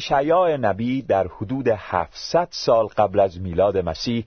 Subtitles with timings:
[0.00, 4.24] اشعیا نبی در حدود 700 سال قبل از میلاد مسیح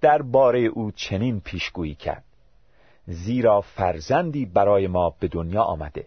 [0.00, 2.24] درباره او چنین پیشگویی کرد.
[3.06, 6.06] زیرا فرزندی برای ما به دنیا آمده.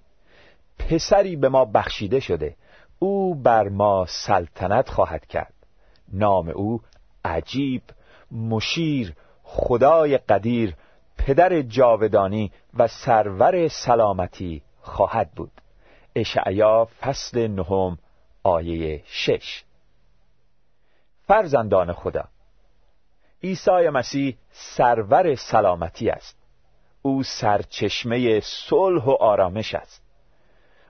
[0.79, 2.55] پسری به ما بخشیده شده.
[2.99, 5.53] او بر ما سلطنت خواهد کرد.
[6.13, 6.81] نام او
[7.25, 7.81] عجیب
[8.31, 9.13] مشیر
[9.43, 10.75] خدای قدیر
[11.17, 15.51] پدر جاودانی و سرور سلامتی خواهد بود.
[16.15, 17.97] اشعیا فصل نهم
[18.43, 19.63] آیه شش.
[21.27, 22.23] فرزندان خدا
[23.43, 26.37] عیسی مسیح سرور سلامتی است.
[27.01, 30.03] او سرچشمه صلح و آرامش است.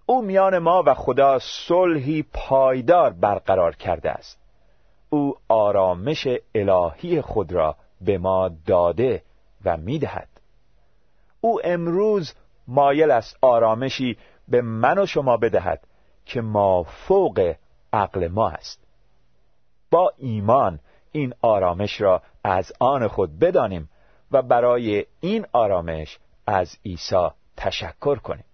[0.05, 4.39] او میان ما و خدا صلحی پایدار برقرار کرده است.
[5.09, 9.23] او آرامش الهی خود را به ما داده
[9.65, 10.29] و می‌دهد.
[11.41, 12.33] او امروز
[12.67, 15.87] مایل است آرامشی به من و شما بدهد
[16.29, 17.55] که ما فوق
[17.93, 18.87] عقل ما است
[19.91, 20.79] با ایمان
[21.11, 23.89] این آرامش را از آن خود بدانیم
[24.31, 28.45] و برای این آرامش از عیسی تشکر کنیم.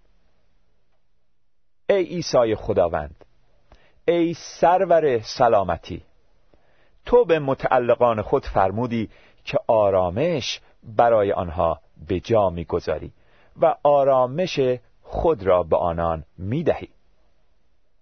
[1.88, 3.24] ای عیسی خداوند
[4.08, 6.02] ای سرور سلامتی
[7.06, 9.10] تو به متعلقان خود فرمودی
[9.44, 13.12] که آرامش برای آنها به جا می‌گذاری
[13.60, 14.60] و آرامش
[15.02, 16.88] خود را به آنان می‌دهی.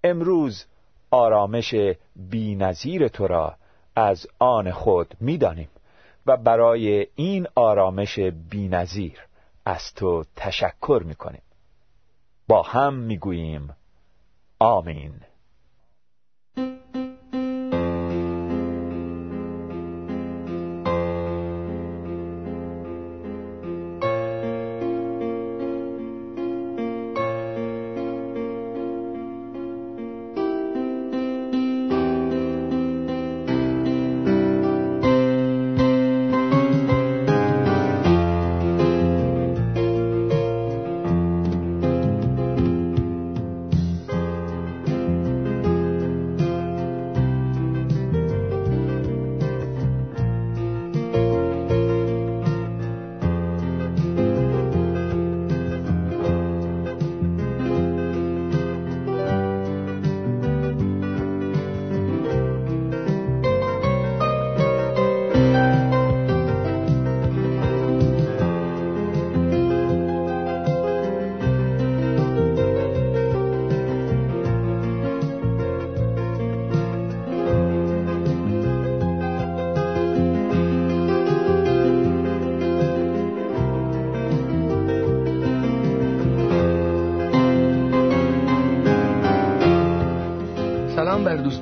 [0.04, 0.64] امروز
[1.10, 1.74] آرامش
[2.16, 3.56] بینظیر تو را
[3.96, 5.68] از آن خود می‌دانیم
[6.26, 8.18] و برای این آرامش
[8.50, 9.18] بینظیر
[9.64, 11.42] از تو تشکر می‌کنیم.
[12.48, 13.76] با هم می‌گوییم
[14.58, 15.20] آمین.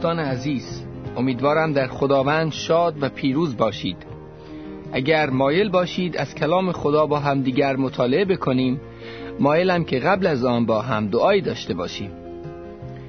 [0.02, 0.82] دوستان عزیز
[1.16, 3.96] امیدوارم در خداوند شاد و پیروز باشید.
[4.92, 8.80] اگر مایل باشید از کلام خدا با همدیگر مطالعه بکنیم
[9.40, 12.10] مایلم که قبل از آن با هم دعایی داشته باشیم.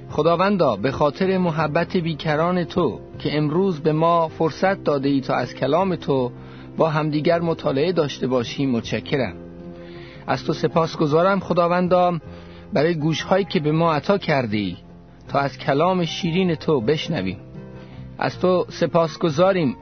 [0.09, 5.55] خداوندا به خاطر محبت بیکران تو که امروز به ما فرصت داده ای تا از
[5.55, 6.31] کلام تو
[6.77, 9.35] با همدیگر مطالعه داشته باشیم متشکرم.
[10.27, 12.19] از تو سپاس گذارم خداوندا
[12.73, 14.77] برای گوشهایی که به ما عطا کرده ای.
[15.33, 17.37] تا از کلام شیرین تو بشنویم.
[18.19, 19.75] از تو سپاس گذاریم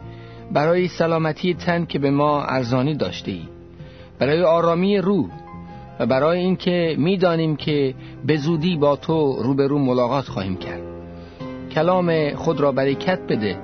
[0.52, 3.42] برای سلامتی تن که به ما ارزانی داشته ای.
[4.20, 5.30] برای آرامی روح
[6.00, 7.96] و برای اینکه می‌دانیم که
[8.26, 10.82] به زودی با تو روبرو ملاقات خواهیم کرد.
[11.72, 13.58] کلام خود را برکت بده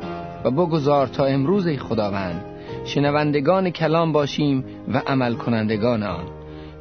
[0.43, 2.45] و بگذار تا امروز خداوند
[2.85, 6.25] شنوندگان کلام باشیم و عمل کنندگان آن.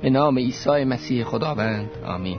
[0.03, 2.39] به نام عیسی مسیح خداوند آمین.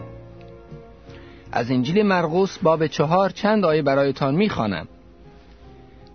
[1.52, 4.88] از انجیل مرقس باب چهار چند آیه برایتان می‌خوانم.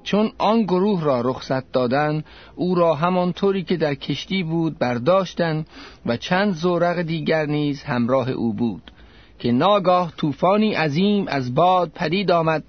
[0.03, 2.25] چون آن گروه را رخصت دادن
[2.57, 5.65] او را همانطوری که در کشتی بود برداشتن
[6.07, 8.93] و چند زورق دیگر نیز همراه او بود
[9.39, 12.65] که ناگاه طوفانی عظیم از باد پدید آمد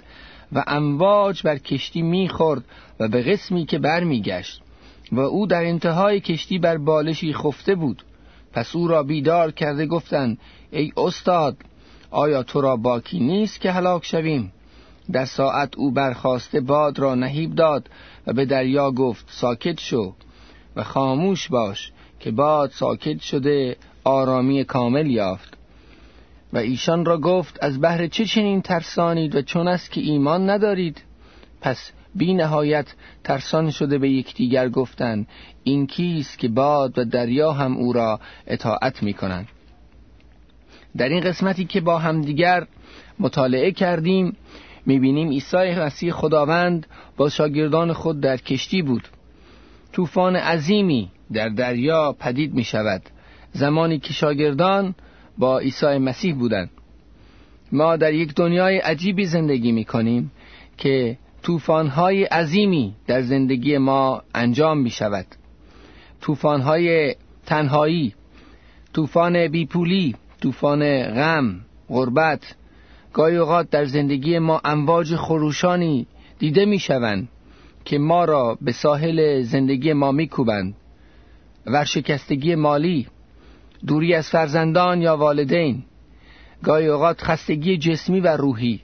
[0.51, 2.63] و امواج بر کشتی می‌خورد
[2.99, 4.61] و به قسمی که برمیگشت
[5.11, 8.03] و او در انتهای کشتی بر بالشی خفته بود.
[8.53, 10.37] پس او را بیدار کرده گفتند
[10.71, 11.57] ای استاد
[12.13, 14.51] آیا تو را باکی نیست که هلاک شویم؟
[15.11, 17.89] در ساعت او برخواسته باد را نهیب داد
[18.27, 20.13] و به دریا گفت ساکت شو
[20.75, 25.57] و خاموش باش که باد ساکت شده آرامی کامل یافت.
[26.53, 31.03] و ایشان را گفت از بهر چه چنین ترسانید و چون است که ایمان ندارید؟
[31.61, 32.93] پس بی نهایت
[33.23, 35.27] ترسان شده به یکدیگر گفتند
[35.63, 39.47] این کیست که باد و دریا هم او را اطاعت می کنند
[40.97, 42.67] در این قسمتی که با همدیگر
[43.19, 44.37] مطالعه کردیم
[44.85, 46.87] می‌بینیم عیسی مسیح خداوند
[47.17, 49.07] با شاگردان خود در کشتی بود.
[49.93, 53.01] طوفان عظیمی در دریا پدید می شود
[53.51, 54.95] زمانی که شاگردان
[55.37, 56.69] با عیسی مسیح بودند.
[57.71, 60.31] ما در یک دنیای عجیبی زندگی می کنیم
[60.77, 65.25] که طوفان‌های عظیمی در زندگی ما انجام می شود
[66.21, 67.15] طوفان‌های
[67.45, 68.13] تنهایی
[68.93, 71.59] طوفان بیپولی طوفان غم
[71.89, 72.55] غربت.
[73.13, 76.07] گاهی اوقات در زندگی ما امواج خروشانی
[76.39, 77.27] دیده می شوند
[77.85, 80.73] که ما را به ساحل زندگی ما می کوبند
[81.65, 83.07] ورشکستگی مالی
[83.87, 85.83] دوری از فرزندان یا والدین
[86.63, 88.79] گاهی اوقات خستگی جسمی و روحی.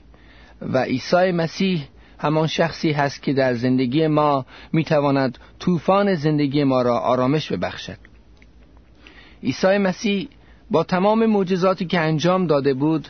[0.62, 6.98] و عیسی مسیح همان شخصی هست که در زندگی ما می‌تواند طوفان زندگی ما را
[6.98, 7.98] آرامش ببخشد.
[9.42, 10.28] عیسی مسیح
[10.70, 13.08] با تمام معجزاتی که انجام داده بود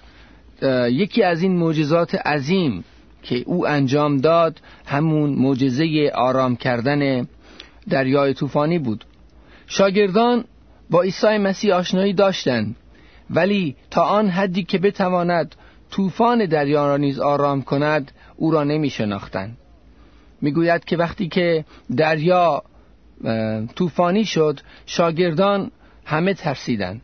[0.90, 2.84] یکی از این معجزات عظیم
[3.22, 7.28] که او انجام داد همون معجزه آرام کردن
[7.88, 9.04] دریای طوفانی بود.
[9.66, 10.44] شاگردان
[10.90, 12.76] با عیسی مسیح آشنایی داشتند
[13.30, 15.54] ولی تا آن حدی که بتواند
[15.90, 19.56] طوفان دریا را نیز آرام کند او را نمی شناختند
[20.40, 21.64] می‌گوید که وقتی که
[21.96, 22.62] دریا
[23.74, 25.70] طوفانی شد شاگردان
[26.04, 27.00] همه ترسیدند.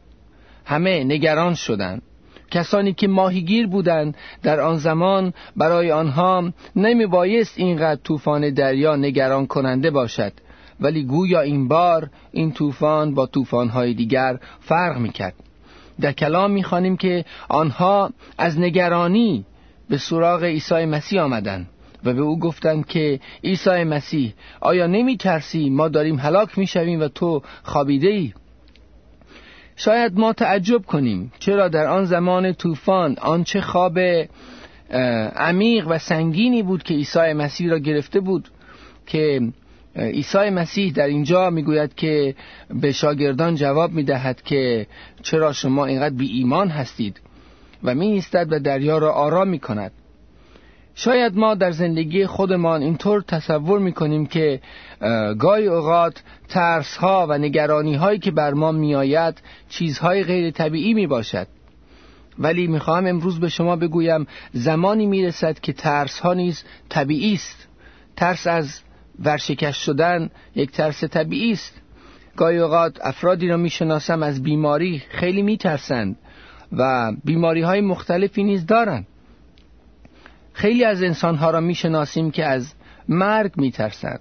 [0.67, 2.03] همه نگران شدند.
[2.51, 9.47] کسانی که ماهیگیر بودند در آن زمان برای آنها نمی بایست اینقدر طوفان دریا نگران
[9.47, 10.33] کننده باشد.
[10.81, 15.35] ولی گویا این بار این طوفان با طوفان‌های دیگر فرق می‌کرد.
[16.01, 19.45] در کلام می‌خوانیم که آنها از نگرانی
[19.91, 21.67] به سراغ عیسی مسیح آمدند
[22.05, 27.01] و به او گفتند که عیسی مسیح آیا نمی ترسی ما داریم هلاک می شویم
[27.01, 28.33] و تو خابیده ای
[29.77, 33.99] شاید ما تعجب کنیم چرا در آن زمان طوفان آنچه خواب
[35.37, 38.49] عمیق و سنگینی بود که عیسی مسیح را گرفته بود
[39.07, 39.41] که
[39.97, 42.35] عیسی مسیح در اینجا می‌گوید که
[42.71, 44.87] به شاگردان جواب می‌دهد که
[45.23, 47.21] چرا شما اینقدر بی ایمان هستید
[47.83, 49.93] و می ایستد و دریا را آرام می کند
[50.99, 54.61] شاید ما در زندگی خودمان اینطور تصور می کنیم که
[55.39, 60.95] گاهی اوقات ترس ها و نگرانی هایی که بر ما می آید چیزهای غیر طبیعی
[60.95, 61.47] می باشد
[62.39, 67.69] ولی می‌خواهم امروز به شما بگویم زمانی می‌رسد که ترس ها نیز طبیعی است.
[68.17, 68.81] ترس از
[69.25, 71.81] ورشکست شدن یک ترس طبیعی است.
[72.37, 76.17] گاهی اوقات افرادی را می‌شناسم از بیماری خیلی میترسند
[76.73, 79.07] و بیماری های مختلفی نیز دارند.
[80.57, 82.75] خیلی از انسانها را می‌شناسیم که از
[83.09, 84.21] مرگ میترسند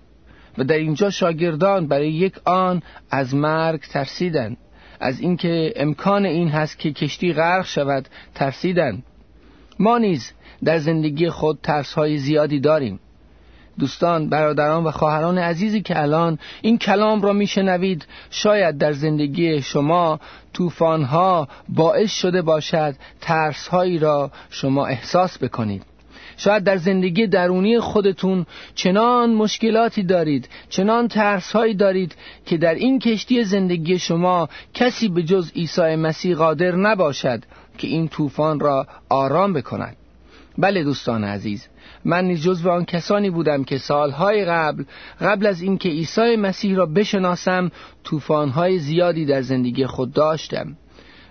[0.58, 4.58] و در اینجا شاگردان برای یک آن از مرگ ترسیدند.
[5.00, 9.04] از اینکه امکان این هست که کشتی غرق شود ترسیدند.
[9.80, 10.32] ما نیز
[10.64, 13.00] در زندگی خود ترس های زیادی داریم.
[13.80, 20.20] دوستان برادران و خواهران عزیزی که الان این کلام را میشنوید شاید در زندگی شما
[20.54, 25.95] طوفانها باعث شده باشد ترسهایی را شما احساس بکنید.
[26.38, 28.46] شاید در زندگی درونی خودتون
[28.76, 32.16] چنان مشکلاتی دارید چنان ترسهایی دارید
[32.46, 37.44] که در این کشتی زندگی شما کسی به جز عیسی مسیح قادر نباشد
[37.78, 39.96] که این طوفان را آرام بکند.
[40.58, 41.68] بله دوستان عزیز
[42.06, 44.84] من نیز جزو آن کسانی بودم که سالهای قبل
[45.22, 47.72] قبل از اینکه عیسی مسیح را بشناسم
[48.04, 50.78] طوفانهای زیادی در زندگی خود داشتم.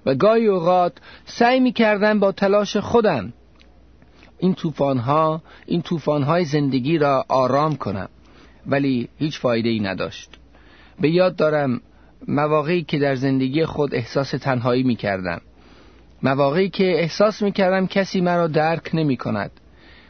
[0.07, 0.93] و گاهی اوقات
[1.25, 3.33] سعی می کردم با تلاش خودم
[4.39, 8.09] این طوفانها این طوفانهای زندگی را آرام کنم.
[8.67, 10.31] ولی هیچ فایده ای نداشت.
[11.01, 11.81] به یاد دارم
[12.29, 15.41] مواقعی که در زندگی خود احساس تنهایی می کردم
[16.23, 19.51] مواقعی که احساس می کردم کسی مرا درک نمی کند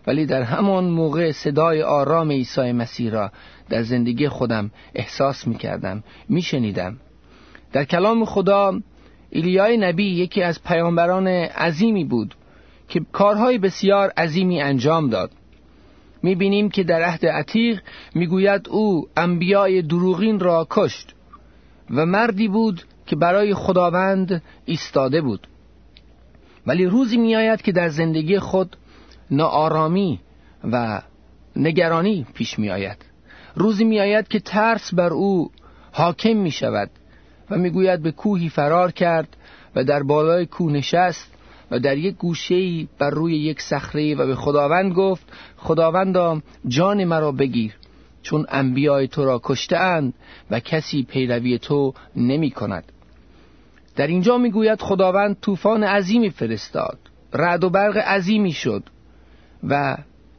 [0.06, 3.32] ولی در همان موقع صدای آرام عیسی مسیح را
[3.70, 6.96] در زندگی خودم احساس می کردم می شنیدم.
[7.72, 8.80] در کلام خدا
[9.30, 12.34] ایلیای نبی یکی از پیامبران عظیمی بود.
[12.94, 15.30] که کارهای بسیار عظیمی انجام داد.
[16.22, 17.80] می بینیم که در عهد عتیق
[18.14, 21.14] می‌گوید او انبیای دروغین را کشت
[21.90, 25.46] و مردی بود که برای خداوند ایستاده بود.
[26.66, 28.76] ولی روزی میآید که در زندگی خود
[29.30, 30.20] ناآرامی
[30.64, 31.02] و
[31.56, 33.04] نگرانی پیش می آید
[33.54, 35.50] روزی می آید که ترس بر او
[35.92, 36.90] حاکم می شود
[37.50, 39.36] و می گوید به کوهی فرار کرد
[39.76, 41.33] و در بالای کوه نشست
[41.78, 45.24] در یک گوشه بر روی یک صخره و به خداوند گفت
[45.56, 47.74] خداوندا جان مرا بگیر
[48.22, 50.12] چون انبیای تو را کشته
[50.50, 52.92] و کسی پیروی تو نمی کند
[53.96, 56.98] در اینجا می‌گوید خداوند طوفان عظیمی فرستاد
[57.32, 58.82] رعد و برق عظیمی شد.
[59.68, 59.96] و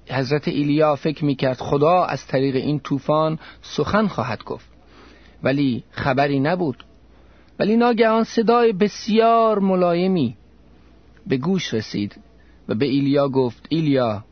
[0.10, 4.70] حضرت ایلیا فکر می‌کرد خدا از طریق این طوفان سخن خواهد گفت.
[5.44, 6.84] ولی خبری نبود.
[7.60, 10.38] ولی ناگهان صدای بسیار ملایمی
[11.28, 12.22] به گوش رسید
[12.70, 14.24] و به ایلیا گفت ایلیا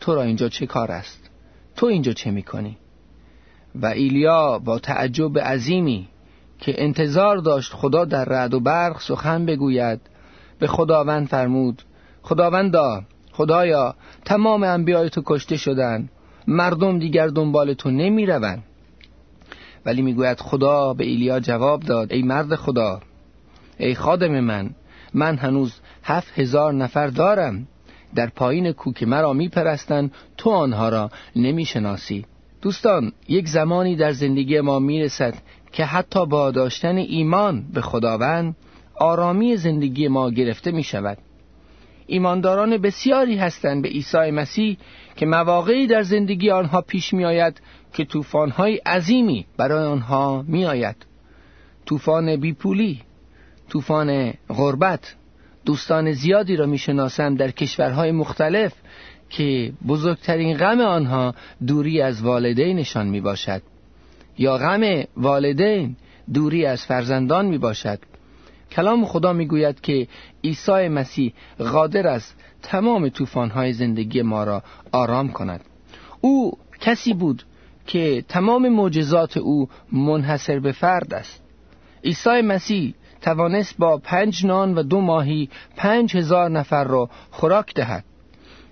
[0.00, 1.30] تو را اینجا چه کار است؟
[1.76, 2.76] تو اینجا چه می‌کنی؟
[3.74, 6.08] و ایلیا با تعجب عظیمی
[6.58, 10.00] که انتظار داشت خدا در رعد و برق سخن بگوید
[10.58, 11.82] به خداوند فرمود
[12.22, 13.94] خداوندا خدایا
[14.24, 16.08] تمام انبیای تو کشته شدن
[16.46, 18.62] مردم دیگر دنبال تو نمی روند
[19.86, 23.00] ولی می‌گوید خدا به ایلیا جواب داد ای مرد خدا
[23.78, 24.70] ای خادم من
[25.14, 27.68] من هنوز هفت هزار نفر دارم.
[28.14, 30.12] در پایین کوک مرا میپرستند.
[30.36, 32.24] تو آنها را نمی‌شناسی.
[32.62, 35.34] دوستان یک زمانی در زندگی ما می‌رسد
[35.72, 38.56] که حتی با داشتن ایمان به خداوند
[38.94, 41.18] آرامی زندگی ما گرفته می شود
[42.06, 44.76] ایمانداران بسیاری هستند به عیسی مسیح
[45.16, 47.60] که مواقعی در زندگی آنها پیش می آید
[47.92, 50.96] که طوفان‌های عظیمی برای آنها می آید
[51.86, 53.00] طوفان بیپولی
[53.72, 55.14] طوفان غربت
[55.64, 58.72] دوستان زیادی را می‌شناسم در کشورهای مختلف
[59.30, 61.34] که بزرگترین غم آنها
[61.66, 63.62] دوری از والدینشان می باشد
[64.38, 65.96] یا غم والدین
[66.34, 67.98] دوری از فرزندان می باشد
[68.72, 70.08] کلام خدا می‌گوید که
[70.44, 74.62] عیسی مسیح قادر است تمام طوفان‌های زندگی ما را
[74.92, 75.60] آرام کند.
[76.20, 77.42] او کسی بود
[77.86, 81.42] که تمام معجزات او منحصر به فرد است.
[82.04, 88.04] عیسی مسیح توانست با پنج نان و دو ماهی پنج هزار نفر را خوراک دهد.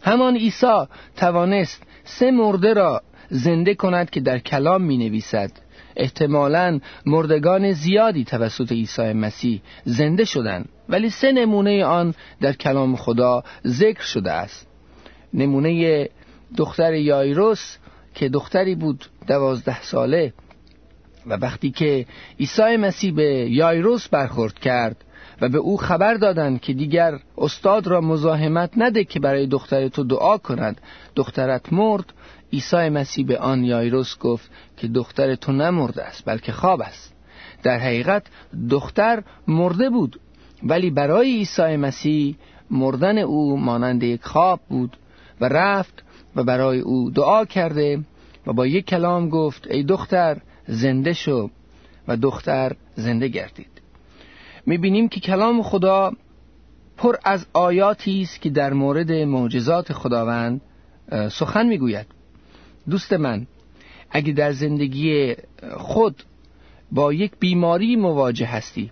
[0.02, 5.50] همان عیسی توانست سه مرده را زنده کند که در کلام می نویسد
[5.96, 13.44] احتمالا مردگان زیادی توسط عیسی مسیح زنده شدند ولی سه نمونه آن در کلام خدا
[13.66, 14.66] ذکر شده است.
[15.34, 16.08] نمونه
[16.56, 17.76] دختر یایروس
[18.14, 20.32] که دختری بود دوازده ساله
[21.26, 22.06] و وقتی که
[22.40, 25.04] عیسی مسیح به یایروس برخورد کرد
[25.40, 30.04] و به او خبر دادند که دیگر استاد را مزاحمت نده که برای دختر تو
[30.04, 30.80] دعا کند
[31.16, 32.12] دخترت مرد
[32.52, 37.14] عیسی مسیح به آن یایروس گفت که دختر تو نمرده است بلکه خواب است.
[37.62, 38.26] در حقیقت
[38.70, 40.20] دختر مرده بود
[40.62, 42.36] ولی برای عیسی مسیح
[42.70, 44.96] مردن او مانند یک خواب بود
[45.40, 46.02] و رفت
[46.36, 48.00] و برای او دعا کرده
[48.46, 50.36] و با یک کلام گفت ای دختر
[50.70, 51.50] زنده شو
[52.08, 53.80] و دختر زنده گردید.
[54.66, 56.12] می‌بینیم که کلام خدا
[56.96, 60.60] پر از آیاتی است که در مورد معجزات خداوند
[61.30, 62.06] سخن می‌گوید.
[62.90, 63.46] دوست من
[64.10, 65.34] اگه در زندگی
[65.76, 66.22] خود
[66.92, 68.90] با یک بیماری مواجه هستی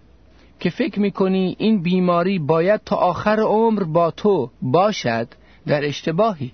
[0.60, 5.28] که فکر می‌کنی این بیماری باید تا آخر عمر با تو باشد
[5.66, 6.52] در اشتباهی.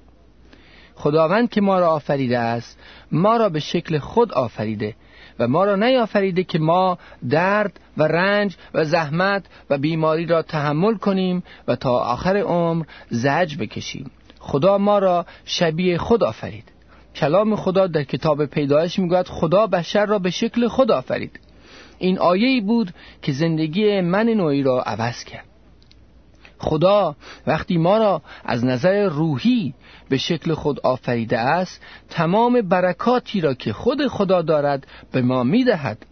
[0.95, 2.79] خداوند که ما را آفریده است
[3.13, 4.95] ما را به شکل خود آفریده.
[5.39, 6.99] و ما را نیافریده که ما
[7.31, 13.57] درد و رنج و زحمت و بیماری را تحمل کنیم و تا آخر عمر زج
[13.57, 14.11] بکشیم.
[14.39, 16.73] خدا ما را شبیه خود آفرید.
[17.15, 21.41] کلام خدا در کتاب پیدایش می‌گوید خدا بشر را به شکل خود آفرید.
[21.99, 22.91] این آیه بود
[23.23, 25.54] که زندگی من نوعی را عوض کرد.
[26.59, 29.75] خدا وقتی ما را از نظر روحی
[30.09, 31.81] به شکل خود آفریده است
[32.11, 36.07] تمام برکاتی را که خود خدا دارد به ما می‌دهد.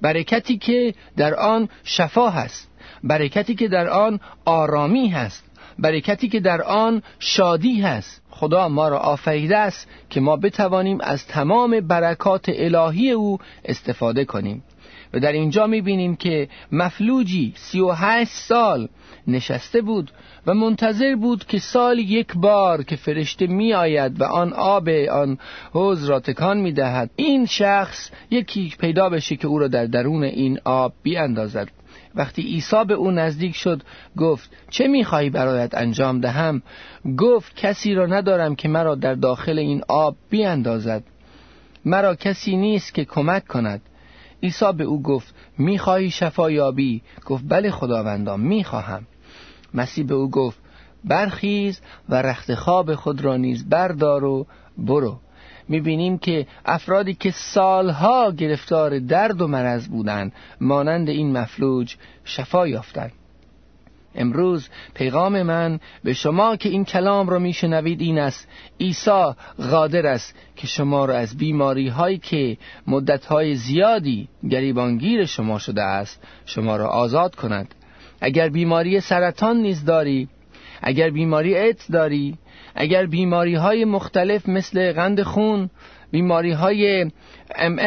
[0.00, 2.70] برکتی که در آن شفا هست.
[3.04, 5.44] برکتی که در آن آرامی هست.
[5.78, 8.22] برکتی که در آن شادی هست.
[8.30, 14.62] خدا ما را آفریده است که ما بتوانیم از تمام برکات الهی او استفاده کنیم.
[15.14, 18.88] و در اینجا می‌بینیم که مفلوجی سی و هشت سال
[19.26, 20.10] نشسته بود
[20.46, 25.38] و منتظر بود که سال یک بار که فرشته می آید و آن آب آن
[25.72, 30.24] حوز را تکان می دهد این شخص یکی پیدا بشه که او را در درون
[30.24, 31.68] این آب بیاندازد.
[32.14, 33.82] وقتی عیسی به او نزدیک شد
[34.16, 36.62] گفت چه می‌خواهی برایت انجام دهم؟
[37.18, 41.02] گفت کسی را ندارم که مرا در داخل این آب بیاندازد.
[41.84, 43.80] مرا کسی نیست که کمک کند.
[44.44, 49.06] عیسی به او گفت می‌خواهی شفا یابی گفت بله خداوندم می‌خواهم.
[49.74, 50.58] مسیح به او گفت
[51.04, 54.46] برخیز و رخت خواب خود را نیز بردار و
[54.78, 55.18] برو.
[55.68, 63.12] می‌بینیم که افرادی که سالها گرفتار درد و مرض بودند مانند این مفلوج شفا یافتند.
[64.14, 68.48] امروز پیغام من به شما که این کلام را میشنوید این است.
[68.80, 69.34] عیسی
[69.70, 72.56] قادر است که شما را از بیماری هایی که
[72.86, 77.74] مدت های زیادی گریبانگیر شما شده است شما را آزاد کند.
[78.20, 80.28] اگر بیماری سرطان نیز داری
[80.82, 82.38] اگر بیماری ایدز داری
[82.74, 85.70] اگر بیماری های مختلف مثل قند خون
[86.14, 87.10] بیماری های
[87.56, 87.78] ام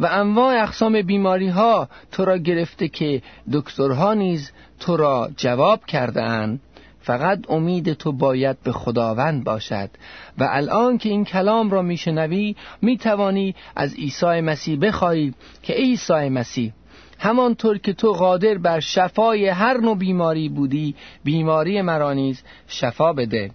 [0.00, 3.22] و انواع اقسام بیماری ها تو را گرفته که
[3.52, 6.60] دکترها نیز تو را جواب کرده اند
[7.00, 9.90] فقط امید تو باید به خداوند باشد.
[10.38, 16.72] و الان که این کلام را میشنوی می‌توانی از عیسی مسیح بخواهی که عیسی مسیح
[17.18, 20.94] همانطور که تو قادر بر شفای هر نوع بیماری بودی
[21.24, 23.50] بیماری مرا نیز شفا بده.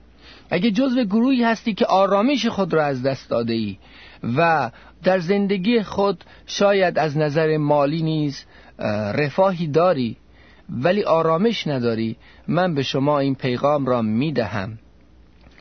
[0.50, 3.78] اگه جزو گروهی هستی که آرامش خود را از دست داده ای
[4.38, 4.72] و
[5.04, 8.46] در زندگی خود شاید از نظر مالی نیز
[9.14, 10.18] رفاهی داری
[10.70, 12.16] ولی آرامش نداری.
[12.48, 14.78] من به شما این پیغام را می دهم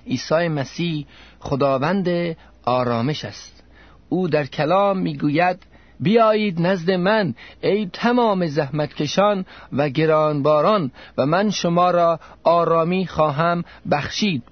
[0.06, 1.06] عیسی مسیح
[1.38, 3.64] خداوند آرامش است.
[4.08, 5.62] او در کلام می‌گوید
[6.00, 14.42] بیایید نزد من ای تمام زحمتکشان و گرانباران و من شما را آرامی خواهم بخشید.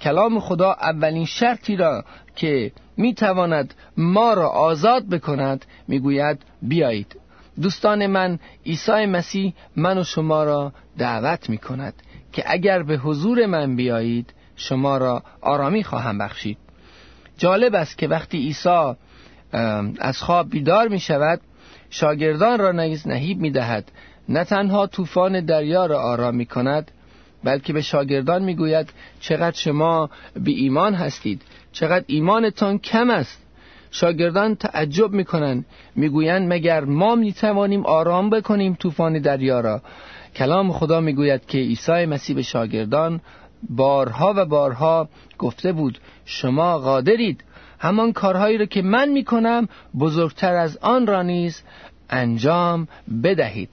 [0.00, 2.04] کلام خدا اولین شرطی را
[2.36, 7.16] که می‌تواند ما را آزاد بکند می‌گوید بیایید.
[7.62, 11.94] دوستان من عیسی مسیح من و شما را دعوت می کند
[12.32, 16.58] که اگر به حضور من بیایید شما را آرامی خواهم بخشید.
[17.38, 18.94] جالب است که وقتی عیسی
[20.00, 21.40] از خواب بیدار می شود
[21.90, 23.92] شاگردان را نیز نهیب می دهد
[24.28, 26.90] نه تنها طوفان دریا را آرام می کند
[27.44, 30.10] بلکه به شاگردان می گوید چقدر شما
[30.40, 33.42] بی ایمان هستید چقدر ایمانتان کم است.
[33.90, 35.64] شاگردان تعجب می‌کنند
[35.96, 39.82] می‌گویند مگر ما می‌توانیم آرام بکنیم طوفان دریا را؟
[40.36, 43.20] کلام خدا می‌گوید که عیسی مسیح به شاگردان
[43.70, 45.08] بارها و بارها
[45.38, 47.44] گفته بود شما قادرید.
[47.78, 51.62] همان کارهایی را که من می‌کنم بزرگتر از آن را نیز
[52.10, 52.88] انجام
[53.22, 53.68] بدهید.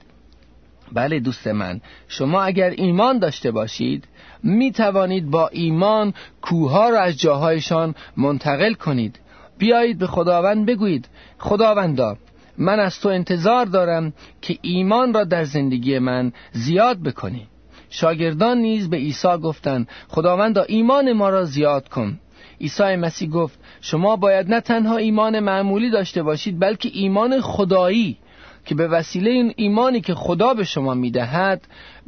[0.94, 4.04] بله دوست من شما اگر ایمان داشته باشید
[4.42, 9.18] می توانید با ایمان کوها را از جاهایشان منتقل کنید.
[9.58, 11.08] بیایید به خداوند بگویید
[11.38, 12.16] خداوندا
[12.58, 17.46] من از تو انتظار دارم که ایمان را در زندگی من زیاد بکنی.
[17.90, 22.18] شاگردان نیز به عیسی گفتند خداوندا ایمان ما را زیاد کن.
[22.60, 28.18] عیسی مسیح گفت شما باید نه تنها ایمان معمولی داشته باشید بلکه ایمان خدایی.
[28.64, 31.66] که به وسیله این ایمانی که خدا به شما می‌دهد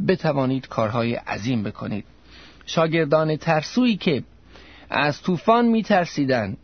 [0.08, 2.04] بتوانید کارهای عظیم بکنید.
[2.66, 4.22] شاگردان ترسویی که
[4.90, 6.56] از طوفان میترسیدند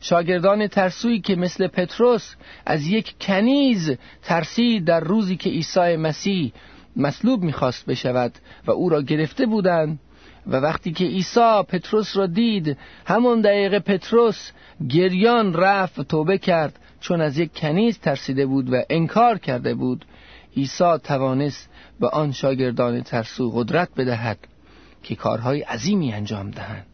[0.00, 2.34] شاگردان ترسویی که مثل پتروس
[2.66, 6.52] از یک کنیز ترسید در روزی که عیسی مسیح
[6.96, 8.32] مصلوب می‌خواست بشود
[8.66, 9.98] و او را گرفته بودند
[10.46, 14.50] و وقتی که عیسی پتروس را دید همون دقیقه پتروس
[14.88, 16.78] گریان رفت و توبه کرد.
[17.04, 20.04] چون از یک کنیز ترسیده بود و انکار کرده بود
[20.56, 24.38] عیسی توانست به آن شاگردان ترسو قدرت بدهد
[25.02, 26.86] که کارهای عظیمی انجام دهند.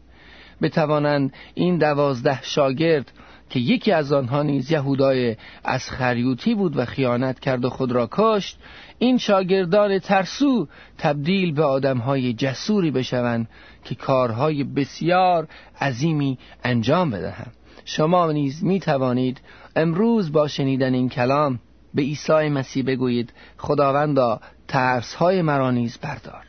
[0.61, 3.11] بتوانند این دوازده شاگرد
[3.49, 8.09] که یکی از آنها نیز یهودای از خریوتی بود و خیانت کرد و خود را
[8.11, 8.59] کشت
[8.99, 13.49] این شاگردان ترسو تبدیل به آدمهای جسوری بشوند
[13.83, 15.47] که کارهای بسیار
[15.81, 17.53] عظیمی انجام بدهند.
[17.85, 19.41] شما نیز می توانید
[19.75, 21.59] امروز با شنیدن این کلام
[21.93, 26.43] به عیسی مسیح بگویید خداوندا ترسهای مرا نیز بردار.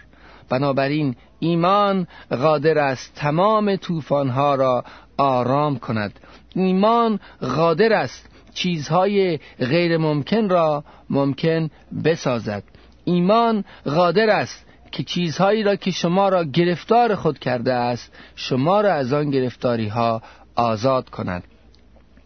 [0.49, 4.85] بنابراین ایمان قادر است تمام طوفانها را
[5.17, 6.21] آرام کند.
[6.55, 11.71] ایمان قادر است چیزهای غیر ممکن را ممکن
[12.05, 12.63] بسازد.
[13.05, 18.95] ایمان قادر است که چیزهایی را که شما را گرفتار خود کرده است شما را
[18.95, 20.23] از آن گرفتاری ها
[20.55, 21.45] آزاد کند.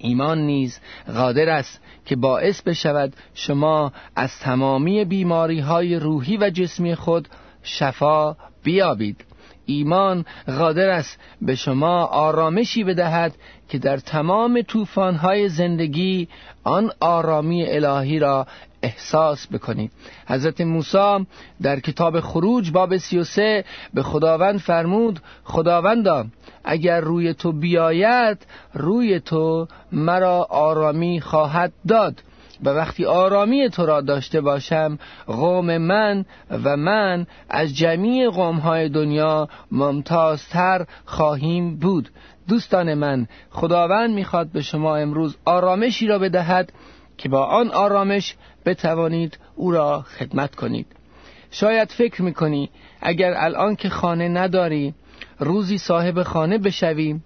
[0.07, 0.81] ایمان نیز
[1.15, 7.29] قادر است که باعث بشود شما از تمامی بیماری های روحی و جسمی خود
[7.63, 9.25] شفا بیابید.
[9.67, 13.35] ایمان قادر است به شما آرامشی بدهد
[13.69, 16.29] که در تمام طوفان‌های زندگی
[16.65, 18.47] آن آرامی الهی را
[18.87, 19.93] احساس بکنید.
[20.29, 21.27] حضرت موسی
[21.63, 26.27] در کتاب خروج باب 33 به خداوند فرمود خداوندا
[26.65, 32.23] اگر روی تو بیاید روی تو مرا آرامی خواهد داد
[32.65, 38.31] و وقتی آرامی تو را داشته باشم قوم من و من از جمیع
[38.63, 42.09] های دنیا ممتازتر خواهیم بود.
[42.49, 46.73] دوستان من خداوند می‌خواد به شما امروز آرامشی را بدهد
[47.19, 48.35] که با آن آرامش
[48.67, 50.87] بتوانید او را خدمت کنید.
[51.51, 54.95] شاید فکر می‌کنی اگر الان که خانه نداری
[55.39, 57.21] روزی صاحب خانه بشوی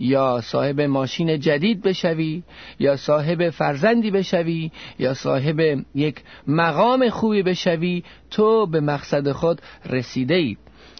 [0.00, 2.42] یا صاحب ماشین جدید بشوی
[2.78, 10.34] یا صاحب فرزندی بشوی یا صاحب یک مقام خوبی بشوی تو به مقصد خود رسیده
[10.34, 10.56] ای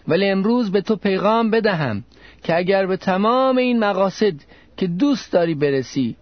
[0.07, 2.03] ولی امروز به تو پیغام بدهم
[2.43, 4.33] که اگر به تمام این مقاصد
[4.77, 6.15] که دوست داری برسی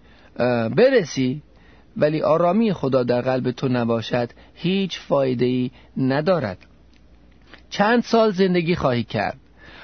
[0.77, 1.41] برسی
[1.97, 6.57] ولی آرامی خدا در قلب تو نباشد هیچ فایده ای ندارد.
[7.69, 9.37] چند سال زندگی خواهی کرد.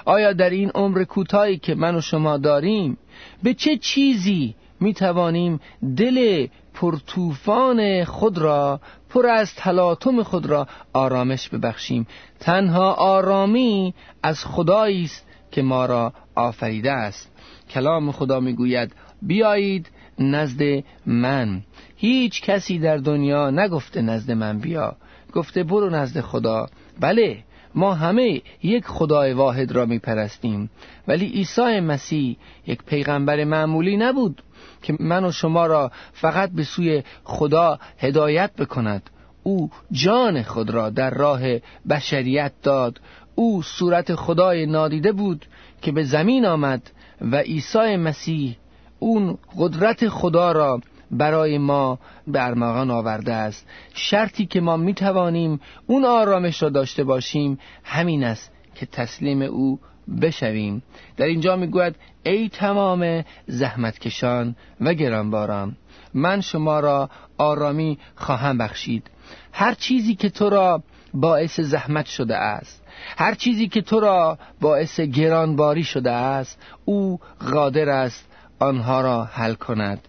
[0.06, 2.98] آیا در این عمر کوتاهی که من و شما داریم
[3.44, 5.60] به چه چیزی می توانیم
[5.98, 12.08] دل پرتوفان خود را پر از تلاطم خود را آرامش ببخشیم؟
[12.40, 13.94] تنها آرامی
[14.24, 17.32] از خدایی است که ما را آفریده است.
[17.70, 19.90] کلام خدا می‌گوید بیایید
[20.22, 21.62] نزد من.
[21.96, 24.96] هیچ کسی در دنیا نگفته نزد من بیا.
[25.34, 26.70] گفته برو نزد خدا.
[27.00, 27.44] بله
[27.76, 30.70] ما همه یک خدای واحد را میپرستیم.
[31.08, 34.42] ولی عیسی مسیح یک پیغمبر معمولی نبود
[34.82, 39.10] که من و شما را فقط به سوی خدا هدایت بکند.
[39.44, 41.42] او جان خود را در راه
[41.90, 43.02] بشریت داد.
[43.36, 45.46] او صورت خدای نادیده بود
[45.82, 48.58] که به زمین آمد و عیسی مسیح
[49.04, 53.68] اون قدرت خدا را برای ما به ارمغان آورده است.
[53.94, 59.80] شرطی که ما می توانیم اون آرامش را داشته باشیم همین است که تسلیم او
[60.22, 60.84] بشویم.
[61.18, 65.78] در اینجا می‌گوید ای تمام زحمتکشان و گرانباران
[66.14, 69.12] من شما را آرامی خواهم بخشید.
[69.54, 70.84] هر چیزی که تو را
[71.14, 72.84] باعث زحمت شده است
[73.18, 77.20] هر چیزی که تو را باعث گرانباری شده است او
[77.52, 78.31] قادر است
[78.62, 80.08] آنها را حل کند.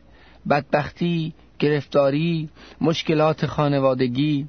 [0.50, 2.48] بدبختی گرفتاری
[2.80, 4.46] مشکلات خانوادگی.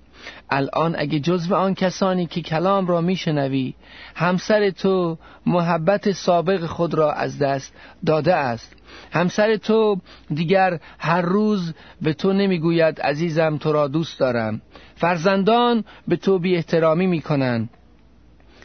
[0.49, 3.73] الان اگه جزو آن کسانی که کلام را میشنوی
[4.15, 7.73] همسر تو محبت سابق خود را از دست
[8.05, 8.75] داده است.
[9.11, 9.97] همسر تو
[10.33, 14.61] دیگر هر روز به تو نمی‌گوید عزیزم تو را دوست دارم.
[14.95, 17.69] فرزندان به تو بی احترامی می‌کنند.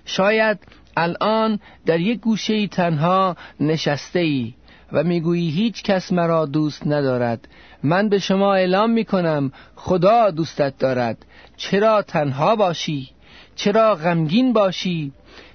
[0.05, 0.59] شاید
[0.96, 4.55] الان در یک گوشه تنها نشسته ای
[4.92, 7.48] و می‌گویی هیچ کس مرا دوست ندارد.
[7.83, 11.27] من به شما اعلام می‌کنم خدا دوستت دارد.
[11.57, 13.11] چرا تنها باشی؟
[13.57, 15.12] چرا غمگین باشی؟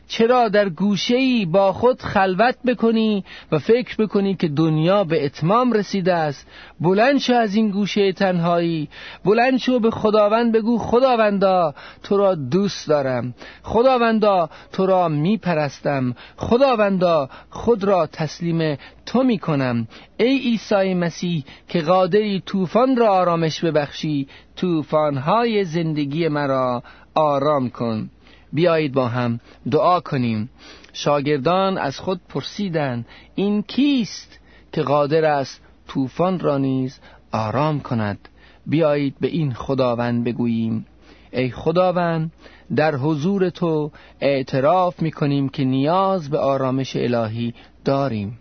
[0.08, 5.74] چرا در گوشه ای با خود خلوت بکنی و فکر بکنی که دنیا به اتمام
[5.74, 6.48] رسیده است؟
[6.82, 8.90] بلند شو از این گوشه تنهایی.
[9.26, 13.34] بلند شو به خداوند بگو خداوندا تو را دوست دارم.
[13.64, 16.16] خداوندا تو را میپرستم.
[16.38, 19.88] خداوندا خود را تسلیم تو می‌کنم.
[20.18, 26.84] ای عیسی مسیح که قادری طوفان را آرامش ببخشی طوفانهای زندگی مرا
[27.16, 28.10] آرام کن.
[28.54, 29.40] بیایید با هم
[29.72, 30.50] دعا کنیم.
[30.94, 34.40] شاگردان از خود پرسیدند این کیست
[34.72, 37.00] که قادر است طوفان را نیز
[37.32, 38.30] آرام کند؟
[38.66, 40.86] بیایید به این خداوند بگوییم.
[41.32, 42.32] ای خداوند
[42.76, 47.54] در حضور تو اعتراف می‌کنیم که نیاز به آرامش الهی
[47.86, 48.40] داریم.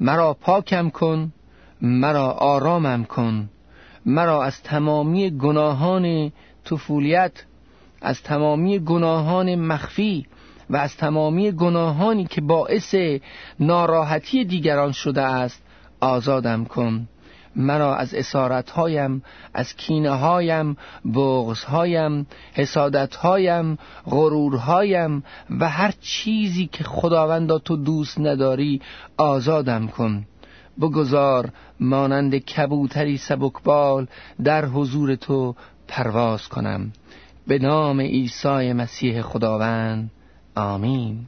[0.00, 1.32] مرا پاکم کن
[1.80, 3.48] مرا آرامم کن
[4.06, 6.32] مرا از تمامی گناهان
[6.64, 7.44] طفولیت
[8.02, 10.26] از تمامی گناهان مخفی
[10.70, 12.94] و از تمامی گناهانی که باعث
[13.60, 15.62] ناراحتی دیگران شده است
[16.00, 17.08] آزادم کن.
[17.56, 19.22] مرا از اسارتهایم
[19.54, 20.76] از کینه هایم
[21.14, 25.24] بغزهایم حسادتهایم غرورهایم
[25.60, 28.80] و هر چیزی که خداوندا تو دوست نداری
[29.16, 30.24] آزادم کن.
[30.80, 34.06] بگذار مانند کبوتری سبکبال
[34.44, 35.54] در حضور تو
[35.88, 36.92] پرواز کنم.
[37.46, 40.10] به نام عیسی مسیح خداوند.
[40.56, 41.26] آمین.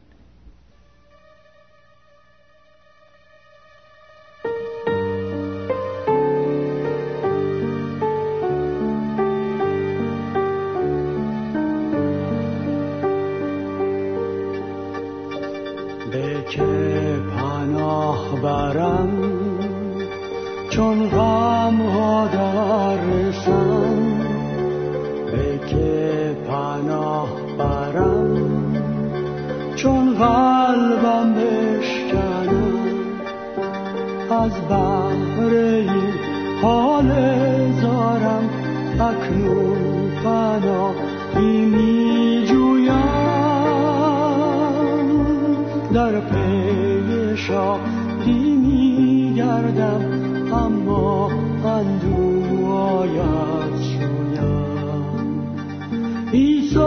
[56.35, 56.79] عیسی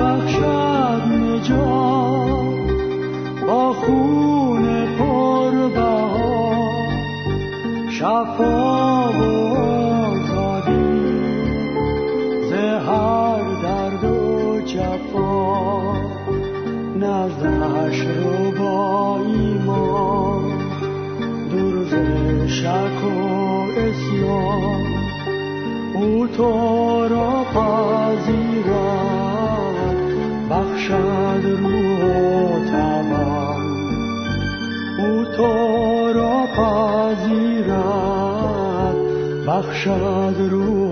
[0.00, 2.70] بخشد نجات
[3.46, 6.52] با خون پربها
[7.90, 9.56] شفا و
[10.04, 11.00] آزادی
[12.50, 15.92] زهر درد و جفا
[17.00, 20.44] نزدش رو با ایمان
[21.50, 21.94] دور ز
[22.50, 23.18] شک و
[23.78, 24.86] اسیان
[25.94, 27.08] او تو
[35.36, 37.76] تو را پذیرد
[39.46, 40.85] بخشد روح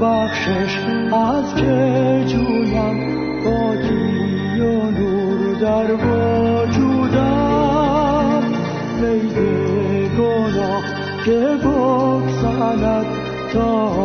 [0.00, 0.78] بخشش
[1.12, 2.96] از که جویم
[3.44, 7.26] بادی و نور در وجودم.
[9.00, 9.36] قید
[10.18, 10.84] گناه
[11.24, 13.06] که بکسند
[13.52, 13.95] تا